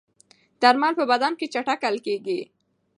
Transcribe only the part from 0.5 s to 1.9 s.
درمل په بدن کې چټک